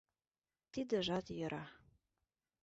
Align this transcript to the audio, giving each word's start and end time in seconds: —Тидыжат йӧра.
—Тидыжат 0.71 1.25
йӧра. 1.37 1.63